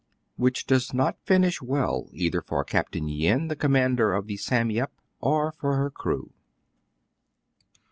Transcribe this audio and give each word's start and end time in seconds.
WHICH 0.35 0.65
DOES 0.65 0.95
NOT 0.95 1.19
FINISH 1.27 1.59
^WELL, 1.59 2.09
EITHER 2.11 2.41
FOR 2.41 2.63
CAPT. 2.63 2.95
YIN, 2.95 3.49
THE 3.49 3.55
COMMANDER 3.55 4.15
OF 4.15 4.25
THE" 4.25 4.37
SAM 4.37 4.71
YEP," 4.71 4.89
OR 5.19 5.51
FOR 5.51 5.75
HER 5.75 5.91
CREW. 5.91 6.33